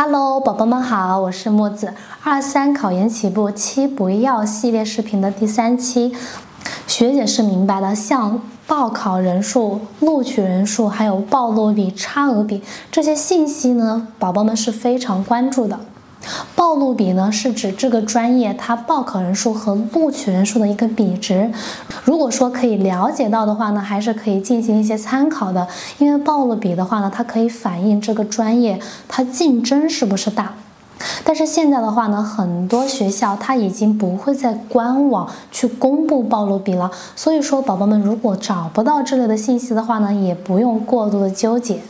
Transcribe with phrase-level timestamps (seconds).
[0.00, 1.92] Hello，宝宝们好，我是木子。
[2.22, 6.14] 二三考研起步七不要系列视频的第三期，
[6.86, 15.80] 学姐是明白的，像报考人数、录取人数，还有报录比、差额比这些信息呢，宝宝们是非常关注的。
[16.54, 21.50] 报录比呢，是指这个专业它报考人数和录取人数的一个比值。
[22.04, 25.66] 如果说可以了解到的话呢，还是可以进行一些参考的。
[25.98, 30.54] 因为报录比的话呢，它可以反映这个专业它竞争是不是大。
[31.22, 36.90] 但是现在的话呢，很多学校它已经不会在官网去公布报录比了。
[37.14, 41.80] 所以说，宝宝们如果找不到这类的信息的话呢，也不用过度的纠结。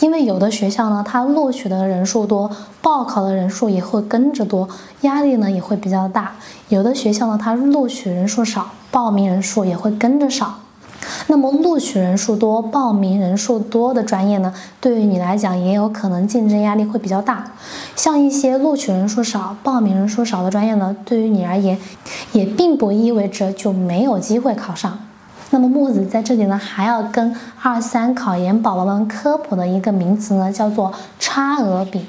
[0.00, 4.68] 因为有的学校呢，它录取的人数多，报考的人数也会跟着多，
[5.00, 6.32] 压力呢也会比较大。
[6.68, 10.60] 有的学校呢，它录取人数少，报名人数也会跟着少。
[11.28, 17.52] 那么录取人数多、报名人数多的专业呢，对于你来讲也有可能竞争压力会比较大。
[17.94, 21.78] 像一些录取人数少、报名人数少的专业呢，对于你而言，
[22.32, 24.98] 也并不意味着就没有机会考上。
[25.50, 32.06] 那么木子在这里呢，还要跟二三考研宝宝们科普的一个名词呢，叫做差额比。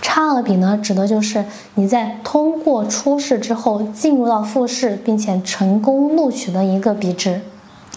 [0.00, 7.42] 差额比呢，指的就是你在通过初试之后进入到复试，并且成功录取的一个比值。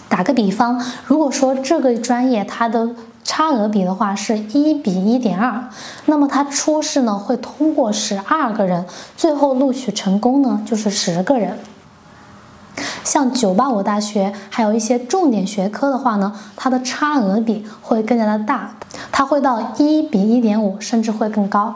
[0.10, 2.90] 打个比方，如果说这个专业它的
[3.24, 5.70] 差额比的话是一比一点二，
[6.06, 11.58] 那么它初试呢会通过十二个人，最后录取成功呢就是十个人。
[13.04, 18.76] 像985大学，还有一些重点学科的话呢，它的差额比会更加的大，
[19.12, 21.74] 它会到一比一点五，甚至会更高。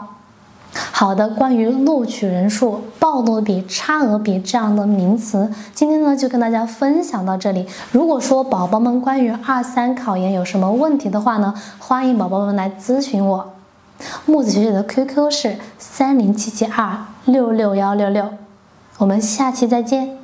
[0.92, 7.66] 好的，关于录取人数、报录比、差额比这样的名词，今天呢就跟大家分享到这里。
[7.90, 13.52] 如果说宝宝们关于二三考研有什么问题的话呢，欢迎宝宝们来咨询我。
[14.26, 18.28] 木子学姐的 QQ 是三零七七二六六幺六六，
[18.98, 20.17] 我们下期再见。